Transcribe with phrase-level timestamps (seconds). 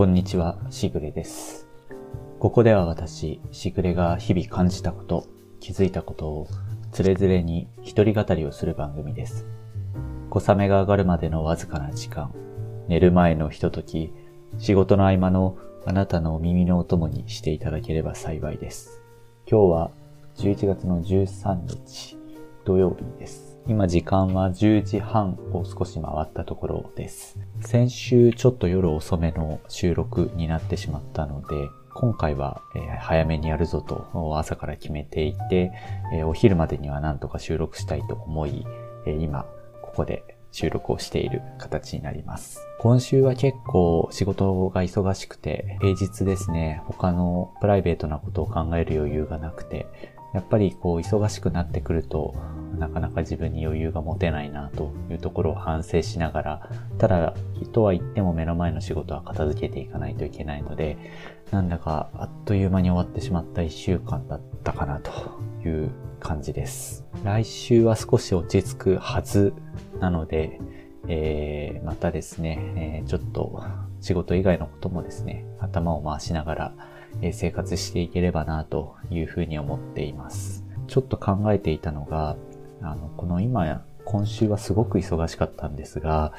[0.00, 1.68] こんにちは、しぐれです。
[2.38, 5.26] ここでは私、しぐれが日々感じたこと、
[5.60, 6.48] 気づいたことを、
[6.90, 9.44] つれづれに一人語りをする番組です。
[10.30, 12.32] 小雨が上がるまでのわずかな時間、
[12.88, 14.14] 寝る前のひととき、
[14.56, 19.02] 仕事の合間のあなたの耳のお供にしていただければ幸いです。
[19.46, 19.90] 今日は
[20.36, 22.16] 11月の13日、
[22.64, 23.49] 土曜日です。
[23.66, 27.38] 今時間は10時半を少し回ったところです。
[27.60, 34.06] 先週ちょっと夜遅めの収録になってしまったので、今回は、え早めにやるぞと
[34.38, 35.72] 朝から決めていて、
[36.12, 38.66] えお昼までにはなんとか収録したいと思い、
[39.06, 39.44] え今
[39.82, 42.66] ここで収録をしている形になります。
[42.78, 49.86] 今週は結構仕事が忙しくて、平日ですね、他のプライベートなことを考える余裕がなくて、
[50.32, 52.34] やっぱりこう忙しくなってくると、
[52.80, 57.34] なかなか自分に余裕が持てないなというところを反省しながら、ただ、
[57.72, 60.96] とは言っても目の前の仕事は片付けていかないといけないので、
[61.50, 65.10] なんだかあっという間に終わってしまった一週間だったかなと
[65.62, 67.04] いう感じです。
[67.22, 69.52] 来週は少し落ち着くはず
[70.00, 70.58] なので、
[71.06, 73.62] えー、またですね、えーちょっと
[74.00, 76.74] 仕事以外のこともですね、頭を回しながら、
[77.20, 80.64] え生活していければなというふうに思っています。
[80.86, 82.36] ちょっと考えていたのが、
[82.82, 86.32] あの、この今、今週はすごく忙しかったんですが、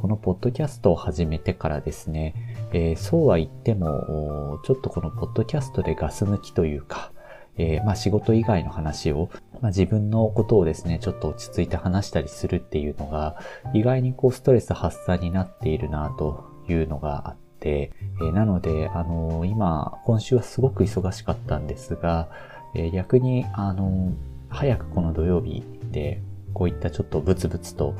[0.00, 2.34] このポッドキャストを始めてからですね、
[2.72, 7.12] えーそうは言っても、ちょっとこのポッドキャストでガス抜きというか、
[7.58, 9.28] えーまあ仕事以外の話を、
[9.60, 13.36] まあ自分のことをですね、ちょっと落ち着いて話したりするっていうのが、
[13.74, 22.28] 意外にこうストレス発散になっているなというのがあって、えーなので、あのー今、今週はすごく忙しかったんですが、
[22.74, 24.12] え逆に、あの
[24.48, 26.22] 早くこの土曜日で、
[26.54, 27.94] こういったちょっとブツブツと、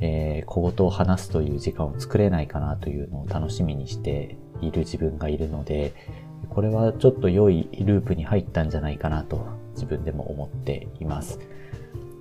[0.00, 5.94] えー小言を話すという時間を作れないかなというのを楽しみにしている自分がいるので、
[6.50, 11.38] これはちょっと良いループに入ったんじゃないかなと自分でも思っています。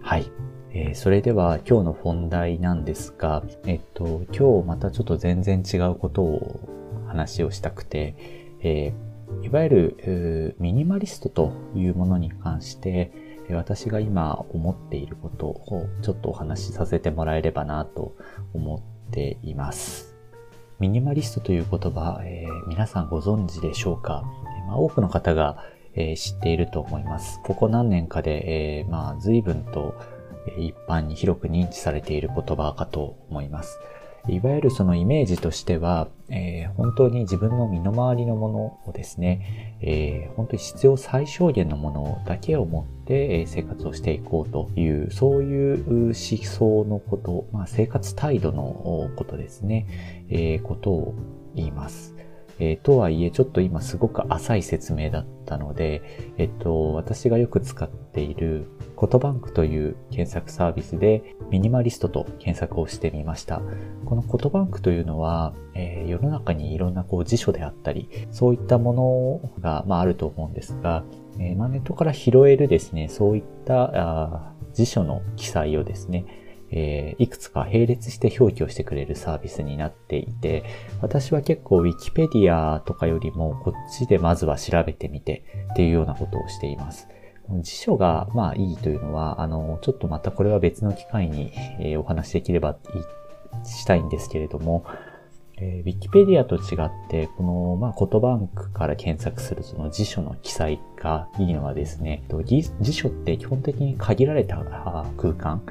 [0.01, 0.31] はい。
[0.71, 8.15] えーそれでは今日の本題なんですが、えっと、今日またちょっと全然違うことを話をしたくて、
[8.61, 9.05] えー
[9.41, 13.11] いわゆるミニマリストというものに関して、
[13.53, 18.15] 私が今思っていることをちょっとお話しさせてもらえればなと
[18.53, 20.15] 思っています。
[20.79, 24.23] ミニマリストという言葉、えー皆さんご存知でしょうか、
[24.59, 25.63] えーまあ、多くの方が、
[25.93, 27.39] えー知っていると思います。
[27.43, 29.95] ここ何年かで、えーまあ、随分と
[30.47, 33.79] えー一般に広く認知されている言葉かと思います。
[34.27, 51.15] いわゆるそのイメージとしては、えー本当に自分の身の回りのものをですね、えー本当に必要最小限のものだけを持って生活をしていこうという、そういう思想のこと、まあ、生活態度のことですね、えーことを
[51.55, 52.14] 言います。
[52.59, 56.01] えーとはいえ、ちょっと今すごく浅い説明だったので、
[56.37, 63.61] えっと、私がよく使っているコトバンクという検索サービスでミニマリストと検索をしてみました。
[64.05, 71.03] このコトバンクというのは、えー世の中にいろんなこう辞書であったり、そういったものが、まあ、あると思うんですが、
[71.39, 76.25] えーまネットから拾えるですね、そういったあ辞書の記載をですね、
[76.71, 80.63] えーいくつか並列して表記をしてくれるサービスになっていて、
[81.01, 85.43] 私は結構 Wikipedia とかよりもこっちでまずは調べてみて
[85.73, 87.07] っていうようなことをしています。
[87.61, 92.77] 辞書がまあいいというのは、あの、ちょっとまたこれは別の機会に、えーお話しできれば
[93.63, 94.83] したいんですけれども、
[95.57, 104.57] えー、Wikipedia と違って、この、まあ、コトバンクから検索するその辞書の記載がいいのはですね、と辞書って基本的に限られた
[105.17, 105.63] 空間、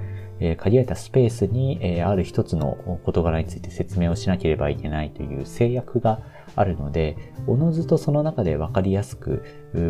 [0.44, 6.20] えー限られたスペースに、えある一つの事柄について説明をしなければいけないという制約が
[6.56, 9.43] あるので、おのずとその中で分かりやすく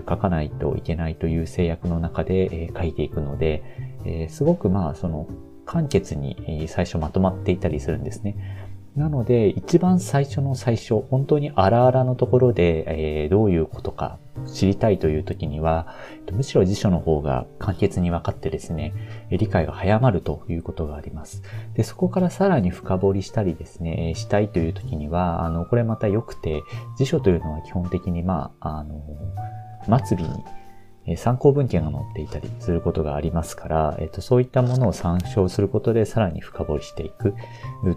[0.08, 3.62] 書かないといけないという制約の中で、え書いていくので、
[4.04, 5.28] えすごくまあその
[5.66, 8.63] 簡潔に最初まとまっていたりするんですね。
[8.96, 15.88] なので、一番最初の最初、本当に荒々のところで、えーどういうことか知りたいという時には、
[16.32, 18.92] むしろ辞書の方が簡潔に分かってですね、
[19.30, 21.42] 理解が早まるということがあります。
[21.74, 26.62] で、そこからさらに深掘りしたりですね、したいという時には、あの、これまた良くて、
[26.96, 29.02] 辞書というのは基本的に、まあ、あの、
[30.04, 30.28] 末尾に、
[31.16, 37.34] 参考文献が載っていたりすることがありますから、えっと、そういったものを参照することでさらに深掘りしていく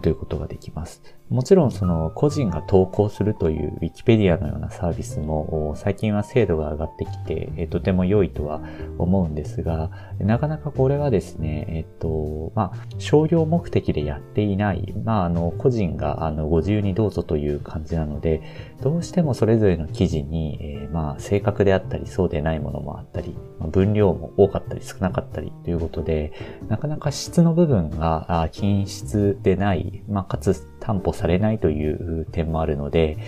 [0.02, 1.17] ということができます。
[1.30, 8.62] もちろんその個人が投稿するという Wikipedia のようなサービスも最近は精度が上がってきてとても良いとは
[8.96, 9.90] 思うんですが、
[10.20, 18.42] なかなかこれはですね、えっと、まあ、商業目的でやっていない、まあ、あの、個人があのご自由にどうぞという感じなので、
[18.82, 23.36] どうしてもそれぞれの記事に、えー、まあ、正確であったりそうでないものもあったり、
[23.70, 26.32] 分量も多かったり少なかったりということで、
[26.68, 30.54] なかなか質の部分が均質でない、まあ、かつ
[30.88, 33.18] 担保されないという点もあるので、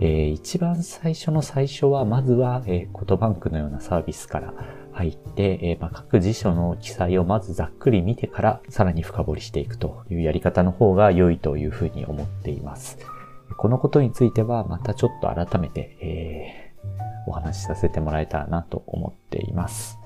[0.00, 4.54] えー、一番最初の最初は、まずは、えー、コトバンクのようなサービスから
[4.92, 12.98] 入って、えー、まあ、各辞書の記載をまずざっくり見てから、さらに深掘りしていくというやり方の方が良いというふうに思っています。
[13.56, 19.98] このことについては、またちょっと改めて、えー、お話しさせてもらえたらなと思っています。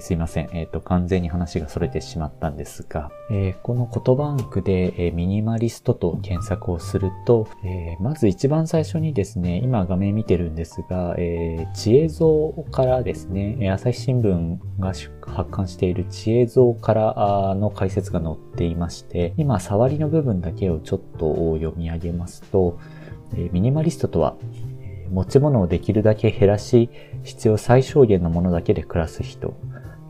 [0.00, 0.48] すいません。
[0.52, 14.92] えっ、ー、と、完全に話が逸れてしまったんですが、えー、この言葉バンクで、え、ミニマリストと検索をすると、えまず一番最初にですね、今画面見てるんですが、え知恵像からですね、朝日新聞が
[15.26, 22.78] 発刊している知恵像からの解説が載っていまして、今、触りの部分だけをちょっと読み上げますと、
[23.36, 24.36] えミニマリストとは、
[25.10, 26.88] 持ち物をできるだけ減らし、
[27.22, 29.54] 必要最小限のものだけで暮らす人。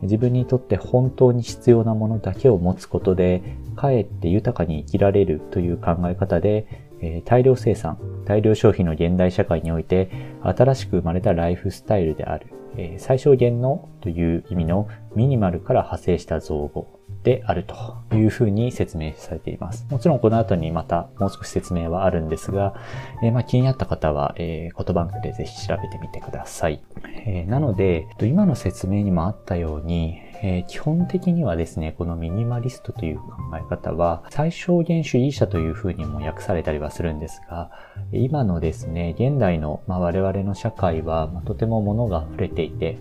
[0.03, 3.41] 自分にとって本当に必要なものだけを持つことで、
[3.75, 6.67] かえって豊かに生きられるという考え方で、
[7.01, 10.09] え、大量生産、大量消費の現代社会において、
[10.41, 12.47] 新しく生まれたライフスタイルである、
[12.77, 16.99] え、最小限のという意味のミニマルから派生した造語。
[17.23, 19.87] であるというふうに説明されています。
[19.89, 22.75] もちろんこの後にまたもう少し説明はあるんですが、
[23.23, 26.83] えー、まあ気になった方は、えー、言葉ンクでぜひ調べてみてください。
[27.25, 37.71] えー、なので、今の説明にもあったように、えー、基本的にはですね、このミニマリストという考え方は、最小限主義者というふうにも訳されたりはするんですが、
[38.11, 42.97] 今のですね、現代の、まあ、我々の社会は、まあ、とても物が溢れていて、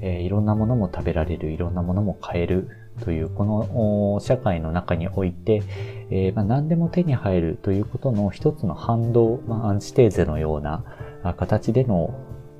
[0.00, 2.70] えー、いろんなものも食べられる、いろんなものも買える
[3.04, 5.62] という、この社会の中において、
[6.10, 10.82] えー、まあ、何でも手に入るということの一つの反動、まあ、アンチテーゼのような
[11.36, 12.14] 形での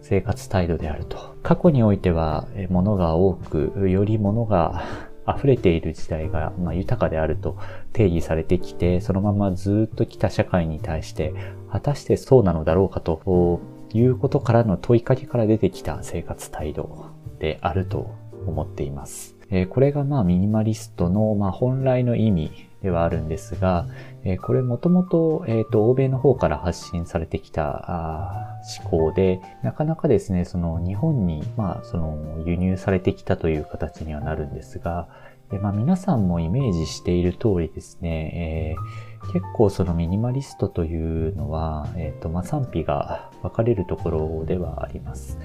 [0.08, 1.34] 生活態度であると。
[1.42, 4.82] 過去においては、物が多く、より物が
[5.28, 7.56] 溢れている時代が、まあ、豊かであると
[7.92, 11.34] 定義されてきて、そのままずっと来た社会に対して、
[11.68, 13.60] 果たしてそうなのだろうかと
[13.92, 17.06] いうことからの問いかけから出てきた生活態度
[17.40, 18.14] であると
[18.46, 19.36] 思っています。
[19.50, 22.50] えこれがまあミニマリストのまあ本来の意味
[22.82, 23.86] ではあるんですが、
[24.28, 35.08] えこれもともと、えっ、と、欧米の方から発信されてきた思考で、なかなかですね、その日本に、まあ、その輸入されてきたという形にはなるんですが、
[35.52, 45.38] えまあ、皆さんもイメージしている通りですね、えー、結構そのミニマリストというのは、えっ、ー、と、まあ、賛否が分かれるところではあります。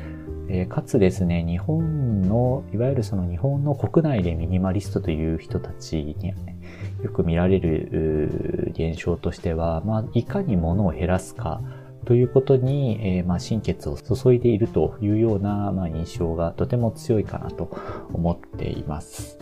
[0.50, 6.34] え、かつですね、日本の、いわゆるその日本の国内でミニマリストという人たちに
[7.04, 11.62] よく見られる現象としては、まあ、いかに物を減らすか
[12.06, 17.70] ということに、えー、まあ、心血を注いでいるというような、まあ、印象がとても強いかなと
[18.14, 19.38] 思っています。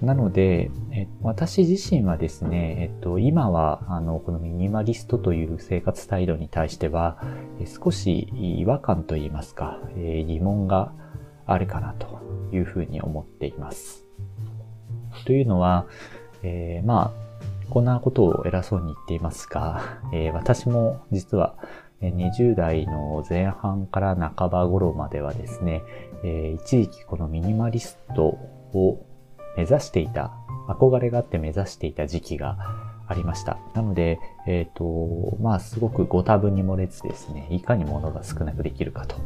[0.00, 7.18] なので、え私自身はですね、えっと、今は、あの、このミニマリストという生活態度に対しては、
[7.82, 10.92] 少し違和感といいますか、え疑問が
[11.46, 12.20] あるかなと
[12.52, 14.04] いうふうに思っています。
[15.24, 15.86] というのは、
[16.46, 17.26] えー、まあ、
[17.70, 19.80] こんなことを偉そうに言っていますが、
[20.14, 21.54] えー、私も実は
[22.00, 25.82] 20代の前半から半ば頃まではですね、
[26.22, 28.38] えー、一時期このミニマリスト
[28.72, 29.04] を
[29.56, 30.32] 目指していた、
[30.68, 32.58] 憧れがあって目指していた時期が
[33.08, 33.58] ありました。
[33.74, 39.16] なので、えっ、ー、と、まあ、すごくご多分に漏れずですね、いかに物が少なくできるかと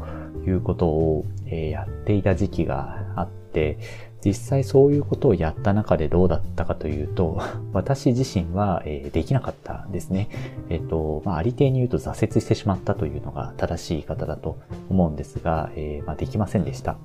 [0.46, 3.78] いうことを、えー、やっていた時期があって、
[4.24, 7.40] 実際そういうことをやった中でどうだったかというと、
[7.72, 10.28] 私自身は、えー、できなかったですね。
[10.68, 14.58] えっ、と、まあ、ありていに言うと挫折してしまったというのが正しい言い方だと
[14.88, 16.96] 思うんですが、えまあ、できませんでした。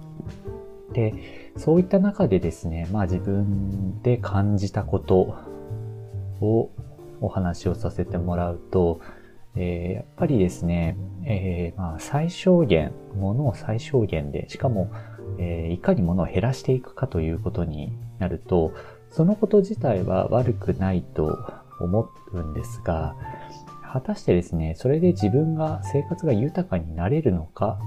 [0.93, 1.13] で、
[1.57, 5.35] そういった中でですね、まあ自分で感じたこと
[6.41, 6.69] を
[7.21, 9.01] お話をさせてもらうと、
[9.55, 14.89] えー、やっぱりですね、えー、まあ最小限、ものを最小限で、しかも、
[15.37, 18.73] えー、いかにものを減らしていくかということになると、
[19.09, 21.37] そのこと自体は悪くないと
[21.79, 23.15] 思うんですが、
[23.91, 27.79] 果たしてですね、それで自分が生活が豊かになれるのか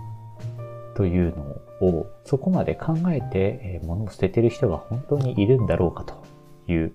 [0.95, 6.25] というのをそこまで考えて、え物を捨ててる人が本当にいるんだろうかと
[6.73, 6.93] いう、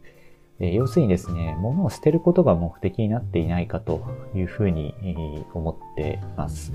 [0.64, 4.02] え要するにですね、物を捨てることが目的になっていないかと
[4.34, 4.96] いうふうに、
[5.54, 6.72] 思っています。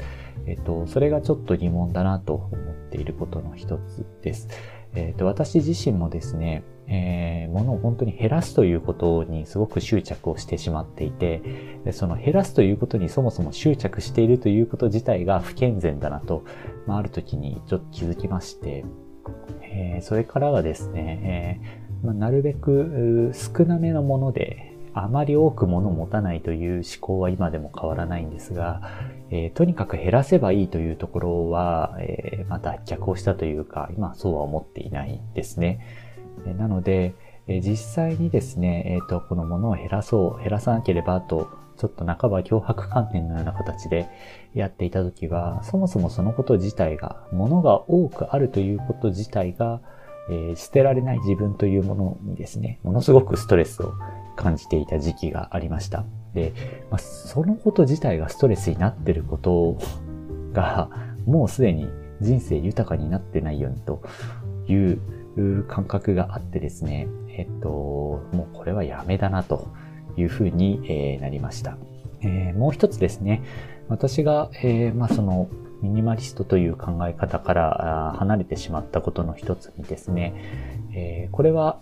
[0.46, 4.48] えっと、それがちょっと疑問だなと思っていることの一つです。
[4.94, 11.42] えっと、私自身もですね、えー、物を本当に減らすということにすごく執着をしてしまっていて、
[11.92, 16.44] その減らすということにそもそも執着しているということ自体が不健全だなと、
[16.86, 18.84] まあ、ある時にちょっと気づきまして、
[19.62, 28.82] えー、それからはですね、えーまあ、なるべく少なめのもので、あまり多く物を持たないという思考は今でも変わらないんですが、
[29.30, 35.80] えー、とにかく減らせばいいというところは、えー、また逆をしたというか、今そうは思っていないですね。
[36.46, 37.14] えなので、
[37.46, 44.08] え実際にですね、え、ー、と、このものを減らそう、減らさなければと、ちょっと半ば脅迫観念のような形で
[44.52, 49.80] やっていたときは、そもそもそのこと自体が、ものが多くあるということ自体が、
[50.30, 53.92] えー、捨てられない自分というものにですね、ものすごくストレスを
[54.36, 56.04] 感じていた時期がありました。
[56.34, 56.52] で、
[56.90, 59.78] まあ、そのこと自体がストレスになってること
[60.52, 60.90] が、
[61.26, 61.88] もうすでに
[62.20, 64.02] 人生豊かになってないようにと
[64.68, 69.68] いう感覚があってですね、えっと、もうこれはやめだなと
[70.16, 71.78] いうふうに、え、なりました。
[72.20, 73.42] えー、もう一つですね、
[73.88, 75.48] 私が、えー、まあその、
[75.82, 80.34] ミニマリストという考え方から離れてしまったことの一つにですね、
[80.94, 81.80] えー、これは、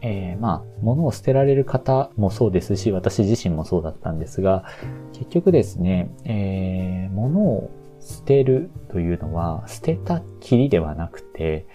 [0.00, 4.64] えー、まあ、物を捨てられる方もそうですし、私自身もそうだったんですが、
[5.12, 7.70] 結局ですね、えー、物を
[8.00, 11.66] 捨てるというのは、捨てたきりではなくて、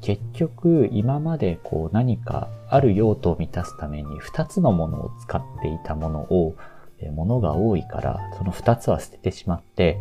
[0.00, 6.54] 結局今までこう何かある用途を満たすために2つのものを使っていたものを、
[7.14, 9.98] 物が多いからその2つは捨ててしまって、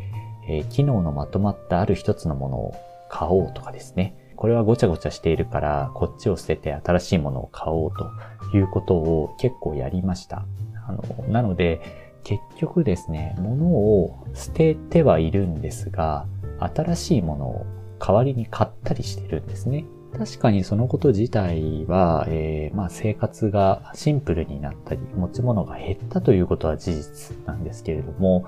[0.60, 2.76] え機能のまとまったある1つのものを
[3.10, 4.16] 買おうとかですね。
[4.36, 10.46] これはごちゃごちゃしているからこっちを捨てて新しいものを買おうということを結構やりました。
[10.88, 11.82] あの、なので
[12.24, 16.26] 結局ですね、物を捨ててはいるんですが、
[16.60, 17.66] 新しいものを
[18.00, 19.86] 代わりに買ったりしてるんですね。
[20.18, 28.46] 確かにそのこと自体は、えー、まあ生活がシンプルになったり、持ち物が減ったということは事実なんですけれども、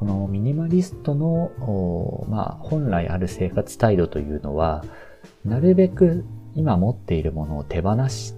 [0.00, 4.82] このミニマリストの、まあ本来ある生活態度というのは、
[5.44, 8.34] なるべく今持っているものを手放す、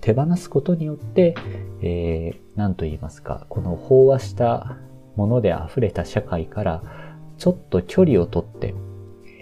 [0.00, 1.34] 手放すことによって、
[1.82, 4.78] えー、何と言いますか、この飽和した
[5.16, 6.82] もので溢れた社会から
[7.36, 8.74] ちょっと距離をとって、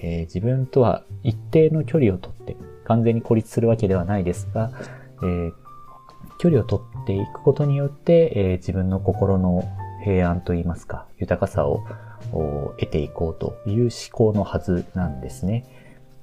[0.02, 4.72] えー、自分とは一定の距離をとって、完全に孤立するわけではないですが、
[5.22, 5.52] えー、
[6.40, 9.62] 距離をとっていくことによって、えー、自分の心の
[10.04, 11.82] 平安といいますか、豊かさを
[12.78, 15.64] 得ていこうという思考のはずなんですね。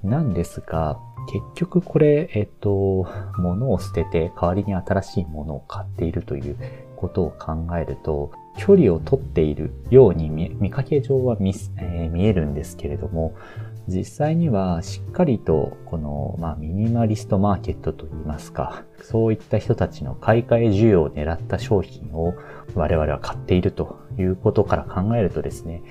[0.04, 1.00] なんですが、
[1.32, 3.08] 結局これ、えっと、
[3.38, 6.58] 物を捨てて代わりに新しいものを買っているという
[6.96, 13.34] ことを考えると、距離をとっているように見かけ上は見,、えー、見えるんですけれども、
[13.88, 22.36] 実際にはしっかりとこの、まあ、ミニマリストマーケットといいますか、そういった人たちの買い替え需要を狙った商品を
[22.76, 25.82] 我々は買っているということから考えるとですね、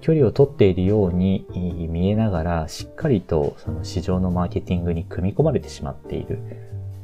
[0.00, 1.46] 距離をとっているように
[1.90, 6.38] 見えながら、しっかりとその市場のマーケティングに組み込まれてしまっている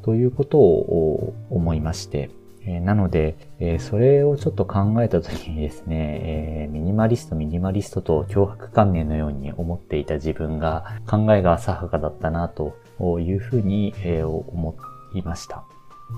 [0.02, 2.30] ということを思いまして、
[2.66, 12.74] えなので、えそれをちょっと考えたときにですね、えミニマリスト、ミニマリストと脅迫観念のように思っていた自分が考えが浅はかだったなと
[13.20, 14.76] いうふうに、え思
[15.14, 15.64] いました。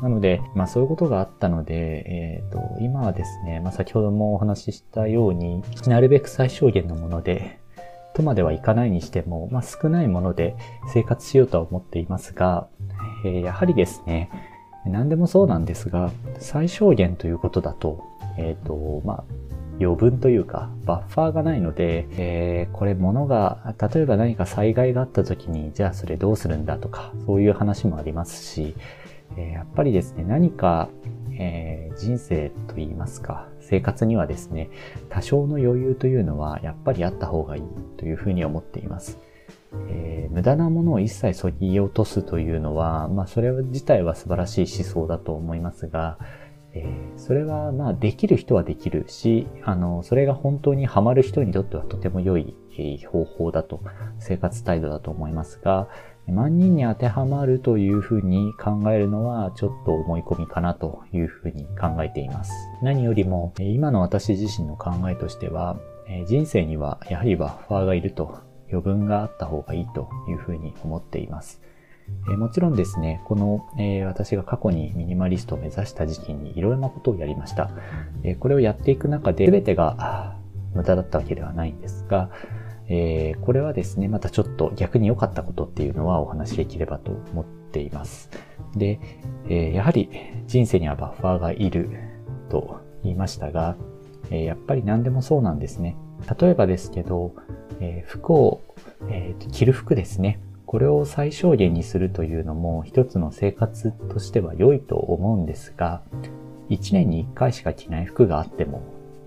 [0.02, 7.58] なので、まあそういうことがあったので、えっ、ー、と、今はですね、まあ先ほどもお話ししたように、なるべく最小限のもので、
[8.14, 10.56] とまではいかないにしても、まあ少ないもので
[10.92, 12.68] 生活しようとは思っていますが、
[13.24, 14.30] えー、やはりですね、
[14.88, 18.04] 何でもそうなんですが、最小限ということだと、
[18.36, 19.24] えっ、ー、と、まあ、
[19.80, 28.74] 余分というか、バッファーがないので、えー、これ物が、例えば何か災害があった時に、じゃあそれどうするんだとか、そういう話もありますし、
[29.36, 30.88] えー、やっぱりですね、何か、
[31.38, 34.68] えー、人生と言いますか、生活にはですね、
[35.10, 37.62] 多少の余裕というのはやっぱりあった方がいい
[37.98, 39.18] というふうに思っています。
[39.88, 46.18] えー、無駄なものを一切削ぎ落とすというのは、まあそれ自体は素晴らしい思想だと思いますが、
[46.74, 52.54] えー、それはまあできる人はできるし、あの、それが本当にハマる人にとってはとても良い
[53.10, 53.82] 方法だと、
[54.18, 55.88] 生活態度だと思いますが、
[56.26, 62.52] 万人に当てはまるというふうに考えるのはちょっと思い込みかなというふうに考えています。
[62.82, 65.78] 何よりも今の私自身の考えとしては、
[66.26, 68.38] 人生にはやはりバッファーがいると
[68.70, 71.60] 余分があった方がいいというふうに思っています。
[72.30, 77.70] えもちろんですね、この、えー、私が過去にミニマリストを目指した時期にいろいろなことをやりました。
[78.22, 80.36] え、これをやっていく中で全てが
[80.74, 82.30] 無駄だったわけではないんですが、
[82.88, 88.30] えー、これはですね、またちょっと逆に良かったことっていうのはお話しできればと思っています。
[88.74, 89.00] で、
[89.48, 90.10] えやはり
[90.46, 91.90] 人生にはバッファーがいる
[92.48, 93.76] と言いましたが、
[94.30, 95.96] えやっぱり何でもそうなんですね。
[96.40, 97.34] 例えばですけど、
[97.80, 98.62] え服を、
[99.08, 100.40] えー、着る服ですね。
[100.66, 106.02] これを最小限にするというのも一つの生活としては良いと思うんですが、
[106.68, 108.82] 一年に一回しか着ない服があっても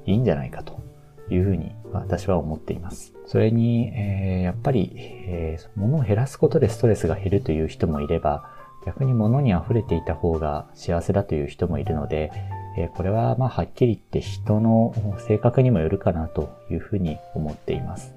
[0.05, 0.83] いいんじゃないかと
[1.31, 3.13] いうふうに私は思っています。
[3.25, 8.49] それに、えー、やっぱり、えー、物を減らすことでストレスが減るという人もいれば、
[8.85, 12.31] 逆に物に溢れていた方が幸せだという人もいるので、
[12.77, 14.93] え、これはまあはっきり言って人の
[15.27, 18.13] 性格にもよるかなというふうに思っています。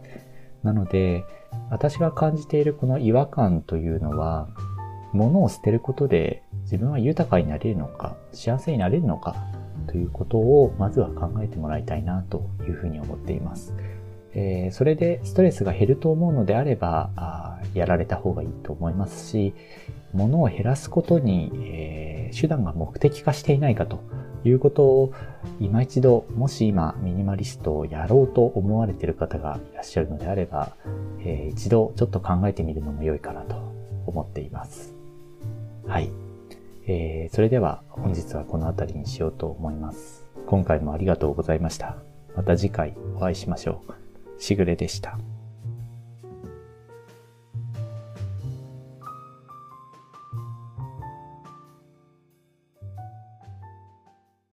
[0.62, 1.24] なので、
[1.70, 4.48] 私が感じているこの違和感というのは、
[5.12, 9.36] 物を捨てることで自分は豊かになれるのか、幸せになれるのか
[9.86, 13.74] ということをまずは考えてもらいたいなというふうに思っています。
[14.36, 19.54] えー、それでストレスが減ると思うのであればあ、やられた方がいいと思いますし、
[20.12, 24.00] 物を減らすことに、えー、手段が目的化していないかと
[24.48, 25.12] いうことを
[25.60, 30.76] 今一度、もし今ミニマリストをやろうと思われている方がいらっしゃるのであれば、
[31.20, 33.56] えー、一度ちょっと考えてみるのも良いかなと
[34.06, 34.94] 思っています。
[35.86, 36.10] はい。
[36.86, 40.26] えー、それでは本日はこの辺りにしようと思います。
[40.46, 41.96] 今回もありがとうございました。
[42.36, 44.42] また次回お会いしましょう。
[44.42, 45.18] しぐれでした。